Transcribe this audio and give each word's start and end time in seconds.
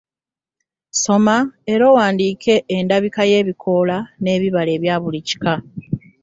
Soma 1.01 1.37
era 1.73 1.83
owandiike 1.91 2.55
endabika 2.75 3.21
y’ebikoola 3.31 3.97
n’ebibala 4.21 4.71
ebya 4.77 4.95
buli 5.01 5.19
kika. 5.27 5.53